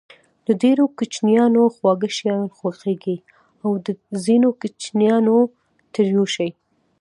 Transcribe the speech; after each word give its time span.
د 0.47 0.49
ډېرو 0.61 0.85
کوچنيانو 0.97 1.63
خواږه 1.75 2.09
شيان 2.17 2.43
خوښېږي 2.57 3.17
او 3.63 3.71
د 3.85 3.87
ځينو 4.23 4.49
کوچنيانو 4.61 5.35
تريؤ 5.93 6.25
شی. 6.33 6.49